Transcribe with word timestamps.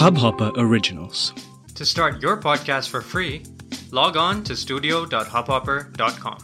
Hubhopper 0.00 0.50
Originals. 0.56 1.34
To 1.74 1.84
start 1.84 2.22
your 2.22 2.38
podcast 2.38 2.88
for 2.88 3.02
free, 3.02 3.42
log 3.90 4.16
on 4.16 4.42
to 4.44 4.56
studio.hubhopper.com. 4.56 6.38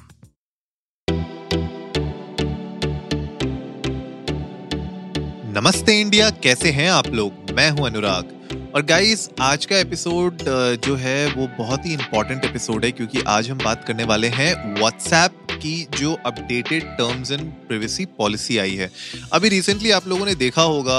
नमस्ते 5.57 6.01
India 6.01 6.31
कैसे 6.43 6.71
हैं 6.71 6.91
आप 6.91 7.07
लोग 7.07 7.51
मैं 7.57 7.71
हूँ 7.71 7.87
अनुराग 7.87 8.71
और 8.75 8.83
गाइस 8.83 9.29
आज 9.41 9.67
का 9.67 9.79
एपिसोड 9.79 10.45
जो 10.85 10.97
है 10.97 11.27
वो 11.35 11.47
बहुत 11.59 11.87
ही 11.87 11.93
इंपॉर्टेंट 11.93 12.45
एपिसोड 12.45 12.85
है 12.85 12.93
क्योंकि 12.93 13.23
आज 13.29 13.51
हम 13.51 13.59
बात 13.59 13.85
करने 13.85 14.05
वाले 14.05 14.29
हैं 14.29 14.55
व्हाट्सएप 14.75 15.46
की 15.57 15.75
जो 15.99 16.13
updated 16.27 16.85
terms 16.99 17.31
and 17.31 17.41
privacy 17.67 18.05
policy 18.19 18.59
आई 18.59 18.75
है। 18.75 18.91
अभी 19.33 19.49
रिसेंटली 19.49 19.91
आप 19.91 20.09
लोगों 20.09 20.27
ने 20.27 20.35
देखा 20.35 20.63
होगा 20.63 20.99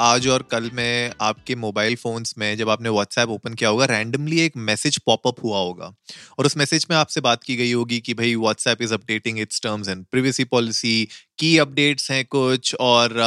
आज 0.00 0.28
और 0.28 0.42
कल 0.50 0.70
में 0.74 1.12
आपके 1.20 1.54
मोबाइल 1.56 1.96
फोन्स 1.96 2.34
में 2.38 2.56
जब 2.56 2.70
आपने 2.70 2.88
व्हाट्सएप 2.88 3.28
ओपन 3.28 3.54
किया 3.54 3.70
होगा 3.70 3.84
रैंडमली 3.86 4.40
एक 4.40 4.56
मैसेज 4.68 4.98
पॉपअप 5.06 5.42
हुआ 5.44 5.58
होगा। 5.58 5.92
और 6.38 6.46
उस 6.46 6.56
मैसेज 6.56 6.86
में 6.90 6.96
आपसे 6.96 7.20
बात 7.20 7.44
की 7.44 7.56
गई 7.56 7.72
होगी 7.72 8.00
कि 8.00 8.14
भाई 8.14 8.34
WhatsApp 8.36 8.82
is 8.82 8.94
updating 8.94 9.38
its 9.40 9.60
terms 9.60 9.88
and 9.88 10.04
privacy 10.10 10.44
policy 10.46 11.08
की 11.38 11.56
अपडेट्स 11.58 12.10
हैं 12.10 12.24
कुछ 12.26 12.74
और 12.80 13.20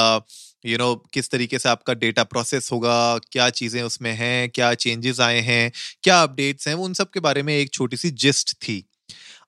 यू 0.66 0.72
you 0.72 0.80
नो 0.80 0.92
know, 0.92 1.10
किस 1.14 1.30
तरीके 1.32 1.60
से 1.60 1.70
आपका 1.70 1.94
डेटा 1.94 2.24
प्रोसेस 2.24 2.72
होगा 2.72 3.18
क्या 3.32 3.50
चीज़ें 3.50 3.82
उसमें 3.84 4.12
हैं 4.14 4.50
क्या 4.50 4.74
चेंजेस 4.74 5.20
आए 5.20 5.40
हैं 5.40 5.72
क्या 6.04 6.22
अपडेट्स 6.24 6.68
हैं 6.68 6.76
उन 6.76 6.94
सब 6.94 7.10
के 7.10 7.20
बारे 7.20 7.44
में 7.44 7.54
एक 7.58 7.72
छोटी 7.74 7.98
सी 7.98 8.10
जिस्ट 8.24 8.54
थी। 8.58 8.84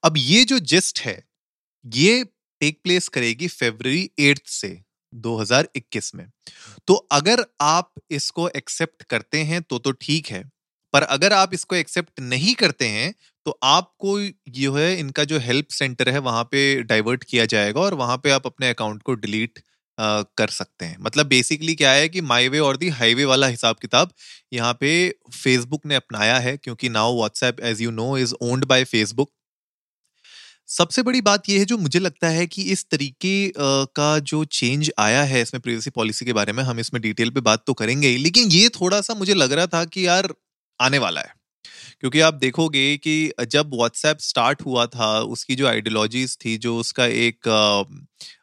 अब 0.03 0.17
ये 0.17 0.43
जो 0.45 0.59
जिस्ट 0.61 0.99
है, 1.01 1.23
ये 1.85 2.23
टेक 2.61 2.79
प्लेस 2.83 3.07
करेगी 3.09 3.47
फेब्रवरी 3.49 4.09
एट्थ 4.21 4.47
से 4.49 4.79
2021 5.13 6.13
में। 6.15 6.27
तो 6.87 6.93
अगर 7.11 7.45
आप 7.61 7.91
इसको 8.11 8.47
एक्सेप्ट 8.51 9.03
करते 9.05 9.37
हैं 9.43 9.61
तो 9.63 9.79
तो 9.79 9.91
ठीक 9.93 10.27
है, 10.27 10.43
पर 10.93 11.03
अगर 11.03 11.33
आप 11.33 11.53
इसको 11.53 11.75
एक्सेप्ट 11.75 12.19
नहीं 12.21 12.53
करते 12.55 12.87
हैं 12.87 13.13
तो 13.45 13.57
आपको 13.65 14.17
जो 14.51 14.73
है 14.75 14.99
इनका 14.99 15.23
जो 15.23 15.39
हेल्प 15.39 15.67
सेंटर 15.71 16.09
है 16.09 16.19
वहाँ 16.21 16.43
पे 16.51 16.81
डाइवर्ट 16.83 17.23
किया 17.23 17.45
जाएगा 17.47 17.81
और 17.81 17.93
वहाँ 17.95 18.17
पे 18.17 18.31
आप 18.31 18.45
अपने 18.45 18.69
अकाउंट 18.69 19.03
को 19.03 19.13
डिलीट 19.15 19.59
कर 19.97 20.47
सकते 20.49 20.85
हैं। 20.85 20.97
मतलब 20.99 21.25
बेसिकली 21.27 21.75
क्या 21.75 21.91
है 21.91 22.09
कि 22.09 22.21
माई 22.23 22.47
वे 22.49 22.59
और 22.59 22.77
दी 22.77 22.89
हाईवे 22.91 23.25
वाला 23.25 23.47
हिसाब 23.47 23.75
किताब 23.81 24.11
यहाँ 24.53 24.73
पे 24.79 24.89
फेसबुक 25.33 25.85
ने 25.85 25.95
अपनाया 25.95 26.37
है, 26.39 26.55
क्योंकि 26.57 26.89
now 26.89 27.15
WhatsApp 27.17 27.59
as 27.61 27.81
you 27.81 27.91
know 27.93 28.17
is 28.17 28.33
owned 28.41 28.65
by 28.65 28.83
Facebook 28.85 29.31
सबसे 30.69 31.01
बड़ी 31.03 31.21
बात 31.21 31.47
यह 31.49 31.59
है 31.59 31.65
जो 31.65 31.77
मुझे 31.77 31.99
लगता 31.99 32.27
है 32.27 32.45
कि 32.47 32.61
इस 32.71 32.85
तरीके 32.91 33.51
का 33.57 34.17
जो 34.21 34.43
चेंज 34.51 34.91
आया 34.99 35.21
है 35.23 35.41
इसमें 35.41 35.61
प्रिवेसी 35.61 35.89
पॉलिसी 35.89 36.25
के 36.25 36.33
बारे 36.33 36.53
में, 36.53 36.63
हम 36.63 36.79
इसमें 36.79 37.01
डिटेल 37.01 37.29
पे 37.29 37.41
बात 37.41 37.63
तो 37.67 37.73
करेंगे 37.73 38.07
ही, 38.07 38.17
लेकिन 38.17 38.49
ये 38.51 38.69
थोड़ा 38.71 38.99
सा 39.01 39.13
मुझे 39.13 39.33
लग 39.33 39.51
रहा 39.53 39.67
था 39.67 39.83
कि 39.85 40.05
यार, 40.07 40.33
आने 40.79 40.97
वाला 40.97 41.21
है। 41.21 41.33
क्योंकि 42.01 42.19
आप 42.19 42.33
देखोगे 42.35 42.97
कि 42.97 43.31
जब 43.47 43.73
व्हाट्सएप 43.73 44.17
स्टार्ट 44.21 44.61
हुआ 44.65 44.85
था, 44.87 45.19
उसकी 45.21 45.55
जो 45.55 45.67
आइडियोलॉजीज 45.67 46.37
थी, 46.45 46.57
जो 46.57 46.77
उसका 46.79 47.05
एक 47.05 47.49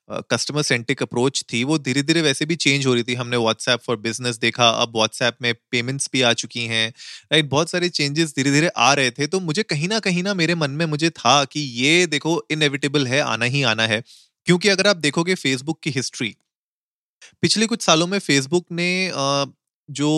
कस्टमर 0.09 0.63
सेंट्रिक 0.63 1.03
अप्रोच 1.03 1.43
थी, 1.53 1.63
वो 1.65 1.79
धीरे 1.79 2.03
धीरे 2.03 2.23
वैसे 2.23 2.47
भी 2.47 2.57
चेंज 2.57 2.87
हो 2.87 2.95
रही 2.95 3.03
थी। 3.05 3.15
हमने 3.15 3.37
व्हाट्सएप 3.39 3.81
फॉर 3.81 3.97
बिज़नेस 3.99 4.37
देखा, 4.39 4.69
अब 4.71 4.93
व्हाट्सएप 4.97 5.37
में 5.43 5.53
पेमेंट्स 5.73 6.09
भी 6.13 6.23
आ 6.23 6.33
चुकी 6.35 6.67
हैं 6.67 6.89
राइट 7.33 7.49
बहुत 7.51 7.71
सारे 7.71 7.89
चेंजेस 7.91 8.35
धीरे 8.37 8.51
धीरे 8.53 8.69
आ 8.69 8.93
रहे 8.95 9.11
थे 9.13 9.27
तो 9.27 9.41
मुझे 9.43 9.63
कहीं 9.65 9.89
ना 9.89 9.99
कहीं 10.01 10.23
ना 10.23 10.35
मेरे 10.35 10.55
मन 10.57 10.71
में 10.73 10.87
मुझे 10.87 11.11
था 11.13 11.45
कि 11.47 11.61
ये 11.61 12.07
देखो 12.09 12.41
इनएविटेबल 12.51 13.07
है, 13.07 13.21
आना 13.23 13.45
ही 13.47 13.63
आना 13.65 13.87
है। 13.87 14.03
क्योंकि 14.47 14.69
अगर 14.69 14.87
आप 14.87 14.97
देखोगे 14.99 15.35
फेसबुक 15.37 15.81
की 15.83 15.91
हिस्ट्री 15.91 16.35
पिछले 17.43 17.67
कुछ 17.67 17.83
सालों 17.83 18.07
में 18.07 18.19
फेसबुक 18.19 18.67
ने 18.73 18.89
जो 19.89 20.11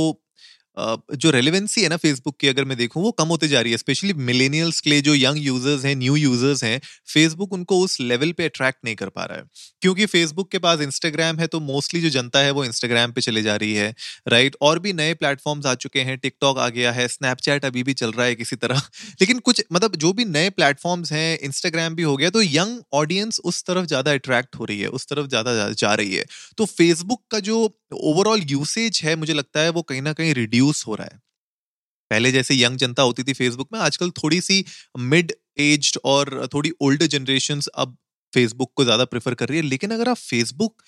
जो 0.77 1.31
रेलिवेंसी 1.31 1.83
है 1.83 1.89
ना 1.89 1.97
फेसबुक 1.99 2.37
की 2.41 2.49
अगर 2.49 2.65
मैं 2.65 2.77
देखूँ, 2.79 3.03
वो 3.03 3.11
कम 3.13 3.29
होते 3.29 3.49
जा 3.49 3.61
रही 3.61 3.73
है 3.73 3.79
स्पेशली 3.79 4.13
मिलेनियल्स 4.23 4.81
के 4.81 4.91
लिए 4.91 5.01
जो 5.03 5.15
यंग 5.15 5.39
यूज़र्स 5.39 5.85
हैं 5.85 5.95
न्यू 5.97 6.17
यूज़र्स 6.17 6.63
हैं 6.65 6.81
फेसबुक 7.09 7.53
उनको 7.53 7.79
उस 7.81 7.97
लेवल 8.03 8.33
पे 8.33 8.45
अट्रैक्ट 8.45 8.79
नहीं 8.85 8.95
कर 8.97 9.09
पा 9.11 9.25
रहा 9.25 9.39
है। 9.39 9.45
क्योंकि 9.83 10.07
फेसबुक 10.07 10.51
के 10.53 10.59
पास 10.59 10.81
इंस्टाग्राम 10.83 11.39
है 11.39 11.47
तो 11.49 11.61
मोस्टली 11.63 12.01
जो 12.01 12.09
जनता 12.11 12.39
है 12.41 12.51
वो 12.53 12.65
इंस्टाग्राम 12.65 13.13
पे 13.13 13.21
चले 13.21 13.43
जा 13.43 13.57
रही 13.57 13.75
है 13.75 13.95
राइट 14.29 14.57
और 14.63 14.79
भी 14.79 14.93
नए 14.95 15.15
प्लेटफॉर्म्स 15.17 15.67
आ 15.67 15.75
चुके 15.77 16.01
हैं 16.03 16.17
टिकटॉक 16.19 16.59
आ 16.59 16.69
गया 16.71 16.93
है 16.93 17.07
स्नैपचैट 17.09 17.65
अभी 17.65 17.83
भी 17.83 17.93
चल 17.95 18.13
रहा 18.13 18.27
है 18.27 18.35
किसी 18.35 18.57
तरह। 18.57 18.83
लेकिन 19.21 19.39
कुछ 19.41 19.63
मतलब 19.73 19.97
जो 19.99 20.13
भी 20.13 20.25
नए 20.27 20.51
प्लेटफॉर्म्स 20.53 21.13
हैं 21.13 21.39
इंस्टाग्राम 21.41 21.95
भी 21.95 22.03
हो 22.03 22.17
गया 22.17 22.31
तो 22.31 22.43
यंग 22.43 22.79
ऑडियंस 22.95 23.41
उस 23.45 23.63
तरफ़ 23.65 23.87
ज़्यादा 23.87 24.13
अट्रैक्ट 24.13 24.57
हो 24.57 24.65
रही 24.65 24.81
है, 24.81 24.89
उस 24.89 25.07
तरफ़ 25.07 25.27
ज़्यादा 25.29 25.69
जा 25.75 25.95
रही 25.95 26.15
है। 26.15 26.25
तो 26.59 26.65
फेसबुक 26.67 27.23
का 27.31 27.39
जो 27.41 27.67
ओवरऑल 27.93 28.43
यूसेज 28.43 29.01
है, 29.05 29.15
मुझे 29.17 29.35
लगता 29.35 29.61
है 29.61 29.71
वो 29.71 29.83
कहीं 29.83 30.03
ना 30.03 30.13
कहीं 30.13 30.35
रिड्यूस 30.35 30.87
हो 30.87 30.95
रहा 30.95 31.09
है। 31.13 31.21
पहले 32.11 32.33
जैसे 32.33 32.55
यंग 32.55 32.77
जनता 32.79 33.03
होती 33.03 33.23
थी 33.23 33.33
फेसबुक 33.35 33.69
में, 33.73 33.79
आजकल 33.81 34.11
थोड़ी 34.15 34.41
सी 34.41 34.65
मिड 34.99 35.33
एज्ड 35.61 35.99
और 36.05 36.49
थोड़ी 36.55 36.73
ओल्डर 36.83 37.07
जनरेशन 37.09 37.61
अब 37.77 37.97
फेसबुक 38.33 38.73
को 38.77 38.85
ज़्यादा 38.85 39.05
प्रेफर 39.07 39.35
कर 39.35 39.49
रही 39.49 39.59
है। 39.59 39.65
लेकिन 39.65 39.91
अगर 39.91 40.09
आप 40.09 40.17
फेसबुक 40.19 40.83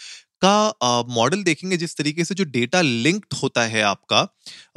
का 0.44 1.04
मॉडल 1.10 1.42
देखेंगे, 1.42 1.76
जिस 1.76 1.97
तरीके 1.97 2.25
से 2.25 2.34
जो 2.34 2.44
डेटा 2.47 2.81
लिंक्ड 2.81 3.34
होता 3.42 3.62
है 3.66 3.82
आपका 3.84 4.25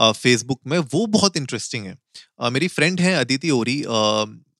फेसबुक 0.01 0.59
में, 0.67 0.77
वो 0.77 1.05
बहुत 1.07 1.37
इंटरेस्टिंग 1.37 1.85
है। 1.85 1.97
मेरी 2.51 2.67
फ्रेंड 2.69 3.01
है 3.01 3.13
अदिति 3.15 3.49
ओरी 3.51 3.81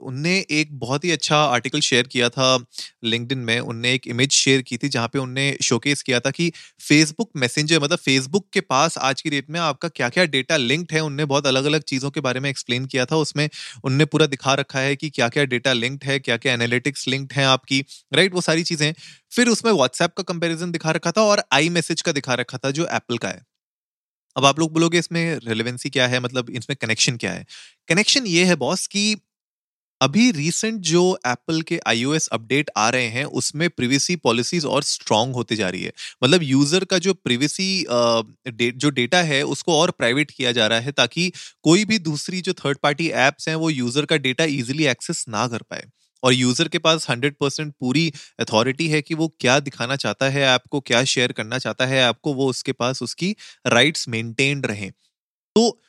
उनने 0.02 0.34
एक 0.52 0.70
बहुत 0.80 1.06
ही 1.06 1.12
अच्छा 1.12 1.38
आर्टिकल 1.38 1.80
शेयर 1.80 2.08
किया 2.08 2.30
था 2.30 2.58
लिंक्डइन 3.04 3.40
में। 3.40 3.60
उनने 3.60 3.94
एक 3.94 4.08
इमेज 4.08 4.32
शेयर 4.32 4.62
की 4.62 4.78
थी 4.78 4.90
जहाँ 4.90 5.08
पे 5.08 5.20
उनने 5.20 5.46
शोकेस 5.64 6.02
किया 6.02 6.20
था 6.20 6.32
कि 6.32 6.52
फेसबुक 6.80 7.30
मैसेंजर 7.36 7.80
मतलब 7.80 7.98
फेसबुक 7.98 8.48
के 8.54 8.62
पास 8.62 8.98
आज 9.00 9.22
की 9.22 9.30
डेट 9.30 9.50
में 9.50 9.60
आपका 9.60 9.90
क्या 9.90 10.10
क्या 10.10 10.26
डेटा 10.28 10.58
लिंक्ड 10.58 10.94
है। 10.94 11.00
उनने 11.02 11.26
बहुत 11.26 11.48
अलग 11.48 11.66
अलग 11.66 11.84
चीज़ों 11.84 12.12
के 12.12 12.20
बारे 12.22 12.40
में 12.40 12.50
एक्सप्लेन 12.50 12.86
किया 12.86 13.06
था। 13.06 13.16
उसमें 13.18 13.50
उनने 13.84 14.06
पूरा 14.06 14.26
दिखा 14.28 14.54
रखा 14.54 14.80
है 14.80 14.96
कि 14.96 15.10
क्या 15.10 15.30
क्या 15.30 15.46
डेटा 15.46 15.74
लिंक्ड 15.74 16.04
है 16.04 16.20
क्या 16.20 16.38
क्या 16.38 16.54
एनालिटिक्स 16.54 17.08
लिंक्ड 17.08 17.34
है 17.34 17.46
आपकी 17.46 17.84
राइट 18.14 18.34
वो 18.34 18.42
सारी 18.42 18.64
चीज़ें। 18.64 18.94
फिर 19.32 19.48
उसमें 19.48 19.72
व्हाट्सएप 19.72 20.14
का 20.14 20.24
कंपेरिजन 20.24 20.72
दिखा 20.72 20.92
रखा 20.92 21.12
था 21.12 21.22
और 21.24 21.44
आई 21.54 21.70
मैसेज 21.70 22.02
का 22.02 22.12
दिखा 22.12 22.34
रखा 22.36 22.58
था 22.58 22.72
जो 22.72 22.88
एप्पल 22.88 23.18
का 23.18 23.28
है। 23.28 23.42
अब 24.36 24.46
आप 24.46 24.60
लोग 24.60 24.72
बोलोगे 24.74 25.00
इसमें 25.00 25.40
रेलिवेंसी 25.46 25.90
क्या 25.90 26.08
है? 26.08 26.20
मतलब 26.20 26.50
इसमें 26.50 26.76
कनेक्शन 26.82 27.18
क्या 27.18 27.32
है? 27.32 27.46
कनेक्शन 27.90 28.28
ये 28.28 28.44
है 28.46 28.56
बॉस 28.58 28.86
की 28.88 29.16
अभी 30.02 30.30
रिसेंट 30.32 30.80
जो 30.82 31.02
एप्पल 31.28 31.62
के 31.62 31.80
आईओएस 31.88 32.28
अपडेट 32.30 32.70
आ 32.78 32.90
रहे 32.90 33.08
हैं, 33.08 33.24
उसमें 33.26 33.70
प्रिवेसी 33.70 34.16
पॉलिसीज़ 34.18 34.66
और 34.68 34.84
स्ट्रांग 34.84 35.34
होते 35.36 35.56
जा 35.56 35.70
रही 35.70 35.84
है। 35.84 35.92
मतलब 36.24 36.44
यूज़र 36.44 36.86
का 36.86 36.98
जो 37.00 37.14
प्रिवेसी 37.16 37.86
जो 38.74 38.90
डेटा 38.92 39.22
है, 39.24 39.42
उसको 39.46 39.78
और 39.80 39.92
प्राइवेट 39.92 40.32
किया 40.32 40.52
जा 40.52 40.68
रहा 40.68 40.80
है 40.80 40.92
ताकि 40.92 41.32
कोई 41.64 41.86
भी 41.86 42.00
दूसरी 42.02 42.42
जो 42.42 42.54
थर्ड 42.56 42.78
पार्टी 42.84 43.08
एप्स 43.20 43.48
हैं, 43.50 43.56
वो 43.56 43.70
यूज़र 43.70 44.06
का 44.06 44.18
डेटा 44.20 44.44
इजिली 44.46 44.86
एक्सेस 44.88 45.26
ना 45.30 45.48
कर 45.48 45.62
पाए। 45.62 45.86
और 46.24 46.34
यूज़र 46.34 46.68
के 46.68 46.78
पास 46.80 47.10
हंड्रेड 47.10 47.36
परसेंट 47.40 47.74
पूरी 47.80 48.12
अथॉरिटी 48.40 48.88
है 48.88 49.02
कि 49.02 49.14
वो 49.14 49.28
क्या 49.40 49.60
दिखाना 49.60 49.96
चाहता 49.96 50.30
है 50.30 50.46
आपको, 50.48 50.80
क्या 50.82 51.04
शेयर 51.06 51.32
करना 51.32 51.58
चाहता 51.60 51.86
है 51.86 52.02
आपको, 52.04 52.34
वो 52.34 52.50
उसके 52.50 52.72
पास 52.74 53.02
उसकी 53.04 53.36
राइट्स 53.68 54.08
मेंटेन 54.10 54.62
रहे। 54.64 54.90
तो 55.56 55.82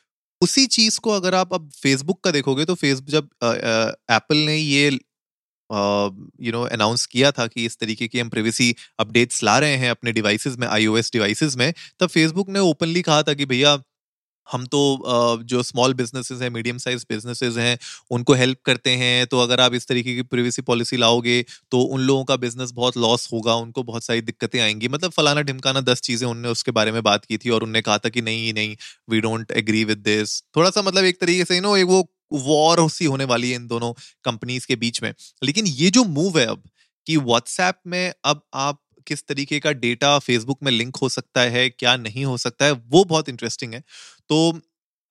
उसी 0.43 0.65
चीज़ 0.67 0.99
को 0.99 1.11
अगर 1.11 1.35
आप 1.35 1.53
अब 1.53 1.69
फेसबुक 1.81 2.23
का 2.23 2.31
देखोगे 2.31 2.65
तो 2.65 2.75
फेसबुक 2.75 3.09
जब 3.09 3.29
एप्पल 4.11 4.37
ने 4.37 4.57
ये 4.57 4.89
यू 6.41 6.51
नो 6.51 6.61
अनाउंस 6.63 7.05
किया 7.05 7.31
था 7.31 7.47
कि 7.47 7.65
इस 7.65 7.77
तरीके 7.77 8.07
की 8.07 8.19
हम 8.19 8.29
प्रिवेसी 8.29 8.75
अपडेट्स 8.99 9.43
ला 9.43 9.57
रहे 9.59 9.75
हैं 9.75 9.89
अपने 9.89 10.11
डिवाइसेस 10.11 10.57
में 10.57 10.67
आईओएस 10.67 11.11
डिवाइसेस 11.13 11.55
में, 11.57 11.73
तब 11.99 12.07
फेसबुक 12.09 12.49
ने 12.49 12.59
ओपनली 12.59 13.01
कहा 13.01 13.21
था 13.23 13.33
कि 13.33 13.45
भैया 13.45 13.75
हम 14.47 14.65
तो 14.67 14.79
जो 15.45 15.61
स्मॉल 15.63 15.93
बिजनेसेस 15.95 16.41
हैं 16.41 16.49
मीडियम 16.51 16.77
साइज़ 16.79 17.05
बिजनेसेस 17.09 17.57
हैं, 17.57 17.77
उनको 18.11 18.33
हेल्प 18.35 18.57
करते 18.65 18.89
हैं 18.97 19.25
तो 19.27 19.39
अगर 19.39 19.59
आप 19.61 19.73
इस 19.75 19.87
तरीके 19.87 20.15
की 20.15 20.21
प्रिवेसी 20.25 20.61
पॉलिसी 20.63 20.97
लाओगे 20.97 21.41
तो 21.71 21.81
उन 21.83 22.01
लोगों 22.01 22.23
का 22.25 22.35
बिज़नेस 22.37 22.71
बहुत 22.73 22.97
लॉस 22.97 23.29
होगा, 23.33 23.55
उनको 23.55 23.83
बहुत 23.83 24.03
सारी 24.03 24.21
दिक्कतें 24.23 24.59
आएँगी। 24.61 24.87
मतलब 24.89 25.11
फलाना 25.13 25.41
ढिमकाना 25.43 25.81
दस 25.83 26.01
चीज़ें 26.03 26.27
उनने 26.29 26.49
उसके 26.49 26.71
बारे 26.73 26.91
में 26.91 27.01
बात 27.03 27.25
की 27.25 27.37
थी 27.37 27.49
और 27.49 27.63
उनने 27.63 27.81
कहा 27.83 27.97
था 27.99 28.09
कि 28.09 28.21
नहीं 28.23 28.53
नहीं 28.53 28.75
we 29.09 29.21
don't 29.21 29.51
agree 29.53 29.83
with 29.85 29.97
this 30.05 30.41
थोड़ा 30.57 30.69
सा 30.69 30.81
मतलब 30.81 31.05
एक 31.05 31.21
तरीके 31.21 31.45
से 31.45 31.59
नो 31.61 31.75
एक 31.77 31.87
वो 31.87 32.05
वॉर 32.43 32.89
सी 32.91 33.05
होने 33.05 33.25
वाली 33.25 33.49
है 33.49 33.55
इन 33.55 33.67
दोनों 33.67 33.93
कंपनीज़ 34.25 34.67
के 34.67 34.75
बीच 34.77 35.01
में। 35.03 35.13
लेकिन 35.43 35.65
ये 35.67 35.89
जो 35.91 36.03
मूव 36.05 36.39
है 36.39 36.45
अब, 36.47 36.63
कि 37.07 37.17
व्हाट्सएप 37.19 37.75
में 37.87 38.13
अब 38.25 38.41
आप 38.55 38.79
किस 39.03 39.25
तरीके 39.27 39.59
का 39.59 39.71
डेटा 39.73 40.17
फेसबुक 40.19 40.59
में 40.63 40.71
लिंक 40.71 40.95
हो 40.97 41.09
सकता 41.09 41.41
है, 41.41 41.69
क्या 41.69 41.95
नहीं 41.97 42.25
हो 42.25 42.37
सकता 42.39 42.65
है, 42.65 42.71
वो 42.71 43.03
बहुत 43.05 43.29
इंटरेस्टिंग 43.29 43.73
है। 43.73 43.83
तो 44.29 44.59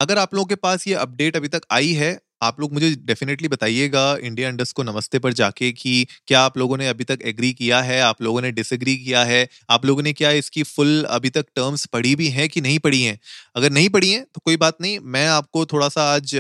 अगर 0.01 0.19
आप 0.19 0.35
लोगों 0.35 0.47
के 0.47 0.55
पास 0.57 0.87
ये 0.89 0.95
अपडेट 0.97 1.37
अभी 1.37 1.49
तक 1.49 1.63
आई 1.73 1.93
है, 1.95 2.19
आप 2.43 2.61
लोग 2.61 2.73
मुझे 2.73 2.91
डेफिनेटली 3.01 3.49
बताइएगा 3.49 4.03
इंडिया 4.23 4.49
इंडस्ट 4.49 4.75
को 4.77 4.83
नमस्ते 4.83 5.19
पर 5.19 5.33
जाके 5.33 5.71
कि 5.73 6.07
क्या 6.27 6.41
आप 6.43 6.57
लोगों 6.59 6.77
ने 6.79 6.89
अभी 6.89 7.05
तक 7.05 7.19
एग्री 7.25 7.53
किया 7.53 7.81
है, 7.83 8.01
आप 8.01 8.23
लोगों 8.23 8.41
ने 8.43 8.51
डिसएग्री 8.53 8.97
किया 8.97 9.23
है, 9.25 9.47
आप 9.71 9.85
लोगों 9.87 10.03
ने 10.03 10.13
क्या 10.15 10.31
इसकी 10.33 10.63
फुल 10.65 11.03
अभी 11.11 11.31
तक 11.31 11.47
टर्म्स 11.57 11.87
पढ़ी 11.89 12.15
भी 12.17 12.29
हैं 12.31 12.49
कि 12.49 12.61
नहीं 12.61 12.79
पढ़ी 12.81 13.03
हैं? 13.03 13.19
अगर 13.57 13.71
नहीं 13.73 13.89
पढ़ी 13.91 14.11
हैं 14.13 14.25
तो 14.25 14.41
कोई 14.45 14.57
बात 14.59 14.81
नहीं, 14.81 14.99
मैं 15.01 15.27
आपको 15.29 15.65
थोड़ा 15.67 15.89
सा 15.91 16.13
आज 16.15 16.35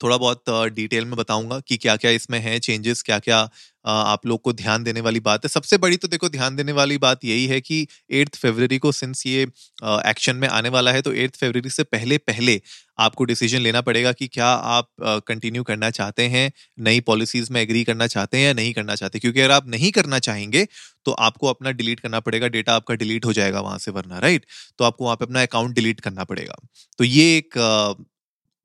थोड़ा 0.00 0.16
बहुत 0.16 0.50
डिटेल 0.74 1.04
में 1.04 1.16
बताऊँगा 1.16 1.58
कि 1.60 1.76
क्या 1.76 1.96
क्या 1.96 2.10
इसमें 2.12 2.38
है 2.40 2.58
चेंजेस 2.60 3.02
क्या 3.02 3.18
क्या 3.20 3.48
आप 3.84 4.26
लोग 4.26 4.40
को 4.42 4.52
ध्यान 4.54 4.84
देने 4.84 5.00
वाली 5.00 5.20
बात 5.22 5.44
है। 5.44 5.48
सबसे 5.48 5.76
बड़ी 5.78 5.96
तो 5.96 6.08
देखो 6.08 6.28
ध्यान 6.28 6.56
देने 6.56 6.72
वाली 6.72 6.98
बात 6.98 7.24
यही 7.24 7.46
है 7.46 7.60
कि 7.60 7.86
एट्थ 8.12 8.36
फेबररी 8.36 8.78
को 8.78 8.92
सिंस 8.92 9.26
ये 9.26 9.42
एक्शन 9.82 10.36
में 10.36 10.46
आने 10.50 10.68
वाला 10.68 10.92
है 10.92 11.02
तो 11.02 11.12
एट्थ 11.14 11.36
फेबररी 11.36 11.70
से 11.70 11.82
पहले 11.84 12.18
पहले 12.20 12.60
आपको 12.98 13.24
डिसीज़न 13.24 13.60
लेना 13.60 13.80
पड़ेगा 13.80 14.12
कि 14.12 14.26
क्या 14.28 14.46
आप 14.46 14.88
कंटिन्यू 15.26 15.62
करना 15.64 15.90
चाहते 15.92 16.22
हैं, 16.28 16.50
नई 16.80 17.00
पॉलिसीज़ 17.02 17.52
में 17.52 17.60
एग्री 17.60 17.84
करना 17.84 18.06
चाहते 18.08 18.38
हैं 18.38 18.46
या 18.46 18.52
नहीं 18.54 18.72
करना 18.74 18.94
चाहते। 18.94 19.18
क्योंकि 19.18 19.40
अगर 19.40 19.50
आप 19.50 19.68
नहीं 19.68 19.90
करना 19.92 20.18
चाहेंगे 20.20 20.66
तो 21.06 21.12
आपको 21.20 21.46
अपना 21.48 21.70
डिलीट 21.72 22.00
करना 22.00 22.20
पड़ेगा, 22.20 22.48
डेटा 22.48 22.74
आपका 22.74 22.94
डिलीट 22.96 23.24
हो 23.26 23.32
जाएगा 23.32 23.60
वहाँ 23.60 23.78
से, 23.78 23.90
वरना, 23.90 24.18
राइट? 24.18 24.46
तो 24.78 24.84
आपको 24.84 25.04
वहाँ 25.04 25.16
पे 25.16 25.24
अपना 25.24 25.42
अकाउंट 25.42 25.74
डिलीट 25.74 26.00
करना 26.00 26.24
पड़ेगा। 26.24 26.56
तो 26.98 27.04
ये 27.04 27.36
एक 27.36 27.54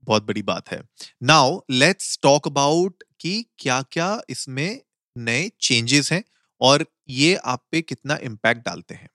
बहुत 0.04 0.26
बड़ी 0.26 0.42
बात 0.44 0.72
है। 0.72 0.82
नाउ, 1.24 1.60
लेट्स 1.72 2.18
टॉक 2.24 2.48
अबाउट 2.48 3.04
कि 3.22 3.46
क्या 3.60 3.82
क्या 3.92 4.20
इसमें 4.30 4.80
नए 5.16 5.50
चेंजेस 5.62 6.12
हैं 6.12 6.24
और 6.62 6.86
ये 7.10 7.36
आप 7.46 7.66
पे 7.72 7.82
कितना 7.82 8.18
इम्पैक्ट 8.24 8.66
डालते 8.66 8.96
हैं 8.96 9.10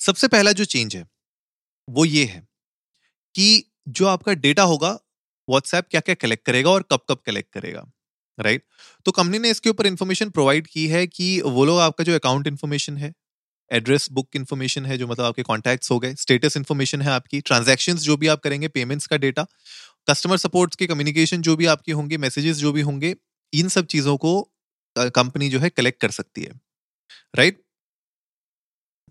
सबसे 0.00 0.28
पहला 0.28 0.52
जो 0.52 0.64
चेंज 0.66 0.96
है, 0.96 1.06
वो 1.88 2.04
ये 2.04 2.24
है 2.24 2.46
कि 3.34 3.64
जो 3.88 4.06
आपका 4.06 4.32
डेटा 4.34 4.62
होगा 4.64 4.90
व्हाट्सएप 5.48 5.86
क्या 5.90 6.00
क्या 6.00 6.14
कलेक्ट 6.16 6.44
करेगा 6.46 6.70
और 6.70 6.82
कब 6.92 7.00
कब 7.10 7.18
कलेक्ट 7.26 7.52
करेगा 7.52 7.84
राइट? 8.38 8.62
तो 9.06 9.12
कंपनी 9.12 9.38
ने 9.38 9.50
इसके 9.50 9.70
ऊपर 9.70 9.86
इंफॉर्मेशन 9.86 10.30
प्रोवाइड 10.30 10.66
की 10.66 10.86
है 10.88 11.06
कि 11.06 11.40
वो 11.42 11.64
लोग 11.64 11.78
आपका 11.80 12.04
जो 12.04 12.14
अकाउंट 12.14 12.46
इन्फॉर्मेशन 12.46 12.96
है 12.96 13.12
एड्रेस 13.70 14.08
बुक 14.12 14.36
इन्फॉर्मेशन 14.36 14.86
है, 14.86 14.98
जो 14.98 15.06
मतलब 15.06 15.24
आपके 15.24 15.42
कॉन्टैक्ट्स 15.42 15.90
हो 15.90 15.98
गए 15.98 16.14
स्टेटस 16.14 16.56
इन्फॉर्मेशन 16.56 17.02
है 17.02 17.10
आपकी 17.10 17.40
ट्रांजैक्शंस 17.42 18.00
जो 18.00 18.16
भी 18.16 18.26
आप 18.28 18.40
करेंगे 18.40 18.68
पेमेंट्स 18.68 19.06
का 19.06 19.16
डेटा 19.16 19.46
कस्टमर 20.08 20.36
सपोर्ट 20.38 20.74
के 20.74 20.86
कम्युनिकेशन 20.86 21.42
जो 21.42 21.56
भी 21.56 21.66
आपके 21.66 21.92
होंगे 21.92 22.18
मैसेजेस 22.18 22.56
जो 22.56 22.72
भी 22.72 22.80
होंगे, 22.80 23.14
इन 23.52 23.68
सब 23.68 23.86
चीज़ों 23.86 24.16
को 24.16 24.32
कंपनी 24.98 25.48
जो 25.50 25.58
है 25.60 25.70
कलेक्ट 25.70 26.00
कर 26.00 26.10
सकती 26.12 26.42
है, 26.42 26.52
राइट? 27.36 27.62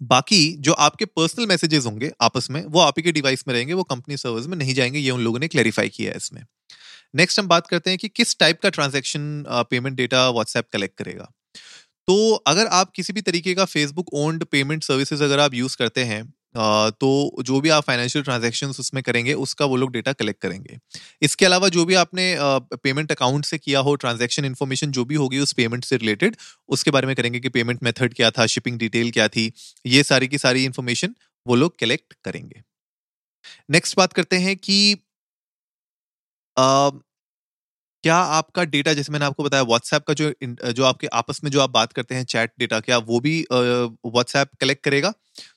बाकी 0.02 0.40
जो 0.60 0.74
आपके 0.86 1.06
पर्सनल 1.08 1.48
मैसेजेस 1.48 1.86
होंगे 1.86 2.12
आपस 2.22 2.50
में, 2.52 2.64
वो 2.66 2.80
आप 2.80 2.94
ही 2.98 3.04
के 3.04 3.12
डिवाइस 3.12 3.48
में 3.48 3.54
रहेंगे, 3.56 3.74
वो 3.74 3.84
कंपनी 3.84 4.18
सर्वर्स 4.18 4.48
में 4.48 4.58
नहीं 4.58 4.74
जाएँगे, 4.74 5.00
ये 5.00 5.12
उन 5.12 5.22
लोगों 5.22 5.40
ने 5.40 5.48
क्लैरिफाई 5.48 5.90
किया 5.90 6.12
है 6.12 6.18
इसमें। 6.18 6.44
नेक्स्ट 7.16 7.40
हम 7.40 7.48
बात 7.48 7.68
करते 7.68 7.90
हैं 7.90 8.00
कि 8.00 8.08
किस 8.10 8.38
टाइप 8.40 8.62
का 8.64 8.70
transaction 8.70 9.44
payment 9.72 9.98
data 9.98 10.30
WhatsApp 10.30 10.68
collect 10.74 10.98
करेगा। 10.98 11.32
तो 12.08 12.34
अगर 12.48 12.68
आप 12.74 12.92
किसी 12.92 13.14
भी 13.14 13.22
तरीके 13.22 13.54
का 13.56 13.66
फेसबुक 13.66 14.14
ओन्ड 14.14 14.46
पेमेंट 14.46 14.84
सर्विसेज़ 14.84 15.24
अगर 15.24 15.40
आप 15.40 15.54
यूज़ 15.54 15.78
करते 15.78 16.04
हैं 16.04 16.24
तो 16.56 17.44
जो 17.44 17.60
भी 17.62 17.70
आप 17.70 17.84
फाइनेंशियल 17.84 18.24
ट्रांजेक्शन 18.24 18.68
उसमें 18.70 19.02
करेंगे, 19.04 19.34
उसका 19.36 19.66
वो 19.66 19.76
लोग 19.76 19.92
डेटा 19.92 20.14
कलेक्ट 20.14 20.42
करेंगे। 20.42 20.78
इसके 21.22 21.46
अलावा 21.46 21.70
जो 21.70 21.86
भी 21.86 21.96
आपने 21.96 22.36
पेमेंट 22.76 23.12
अकाउंट 23.12 23.46
से 23.46 23.58
किया 23.58 23.80
हो 23.80 23.96
ट्रांजेक्शन 23.98 24.46
इन्फॉर्मेशन 24.46 24.92
जो 24.92 25.06
भी 25.06 25.16
होगी 25.16 25.40
उस 25.40 25.54
पेमेंट 25.54 25.86
से 25.86 25.98
रिलेटेड 25.98 26.36
उसके 26.70 26.92
बारे 26.92 27.08
में 27.08 27.16
करेंगे 27.16 27.40
कि 27.40 27.50
पेमेंट 27.50 27.84
मेथड 27.84 28.14
क्या 28.14 28.32
था 28.32 28.46
शिपिंग 28.48 28.78
डिटेल 28.80 29.12
क्या 29.12 29.28
थी, 29.30 29.52
ये 29.86 30.04
सारी 30.04 30.28
की 30.28 30.38
सारी 30.38 30.64
इन्फॉर्मेशन 30.66 31.16
वो 31.46 31.56
लोग 31.56 31.78
कलेक्ट 31.80 32.14
करेंगे। 32.24 32.62
नेक्स्ट 33.70 33.98
बात 33.98 34.14
करते 34.14 34.38
हैं 34.38 34.56
कि 34.58 34.96
क्या 38.06 38.16
आपका 38.34 38.64
डेटा 38.66 38.94
जैसे 38.94 39.12
मैंने 39.12 39.26
आपको 39.26 39.44
बताया 39.44 39.64
व्हाट्सएप 39.64 40.04
का 40.08 40.14
जो 40.14 40.32
जो 40.72 40.84
आपके 40.86 41.08
आपस 41.20 41.40
में 41.44 41.50
जो 41.52 41.62
आप 41.62 41.70
बात 41.72 41.94
करते 41.94 42.16
हैं 42.16 42.24
चैट 42.26 42.52
डेटा 42.60 42.80
क्या 42.80 42.98
वो 43.08 43.20
भी 43.20 43.34
व्हाट्सएप 43.52 44.50
कलेक्ट 44.62 44.84
करेगा? 44.84 45.14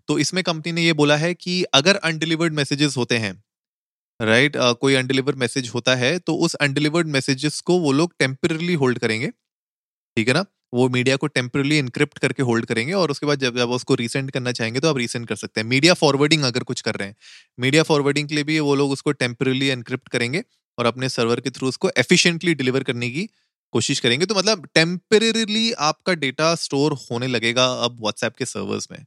तो 0.08 0.18
इसमें 0.18 0.42
कंपनी 0.44 0.72
ने 0.72 0.82
ये 0.82 0.92
बोला 0.94 1.16
है 1.16 1.32
कि 1.36 1.62
अगर 1.74 1.96
अनडिलीवर्ड 2.02 2.54
मैसेजेस 2.54 2.96
होते 2.96 3.16
हैं 3.18 3.32
राइट 4.20 4.56
right, 4.56 4.78
कोई 4.80 4.94
अनडिलीवर्ड 4.96 5.38
मैसेज 5.38 5.70
होता 5.74 5.94
है 5.96 6.18
तो 6.20 6.34
उस 6.38 6.54
अनडिलीवर्ड 6.56 7.08
मैसेजेस 7.10 7.60
को 7.62 7.78
वो 7.80 7.92
लोग 7.92 8.14
टेम्परली 8.20 8.74
होल्ड 8.76 8.98
करेंगे 8.98 9.28
ठीक 10.16 10.28
है 10.28 10.34
ना? 10.34 10.44
वो 10.74 10.88
मीडिया 10.90 11.16
को 11.16 11.26
टेम्परली 11.28 11.78
इनक्रिप्ट 11.78 12.18
करके 12.18 12.42
होल्ड 12.44 12.66
करेंगे 12.66 12.92
और 12.94 13.10
उसके 13.10 13.26
बाद 13.26 13.40
जब 13.40 13.56
जब 13.58 13.70
उसको 13.72 13.94
रिसेंड 13.96 14.30
करना 14.30 14.52
चाहेंगे 14.52 14.80
तो 14.80 14.88
आप 14.88 14.96
रिसेंड 14.98 15.26
कर 15.28 15.36
सकते 15.36 15.60
हैं। 15.60 15.68
मीडिया 15.68 15.94
फॉरवर्डिंग 15.96 16.42
अगर 16.44 16.62
कुछ 16.64 16.80
कर 16.82 16.94
रहे 16.96 17.08
हैं 17.08 17.16
मीडिया 17.58 17.82
फॉरवर्डिंग 17.84 18.28
के 18.28 18.34
लिए 18.34 18.44
भी 18.44 18.58
वो 18.60 18.74
लोग 18.76 18.90
उसको 18.92 19.12
टेम्परली 19.14 19.70
इनक्रिप्ट 19.72 20.08
करेंगे। 20.10 20.42
और 20.78 20.86
अपने 20.86 21.08
सर्वर 21.08 21.40
के 21.40 21.50
थ्रू 21.50 21.68
उसको 21.68 21.90
एफिशिएंटली 21.98 22.54
डिलीवर 22.54 22.82
करने 22.82 23.10
की 23.10 23.28
कोशिश 23.72 24.00
करेंगे। 24.00 24.26
तो 24.26 24.34
मतलब 24.34 24.66
टेम्परेली 24.74 25.70
आपका 25.82 26.14
डेटा 26.16 26.54
स्टोर 26.56 26.92
होने 27.02 27.26
लगेगा 27.26 27.66
अब 27.84 27.98
व्हाट्सएप 28.00 28.36
के 28.36 28.44
सर्वर्स 28.46 28.88
में 28.92 28.98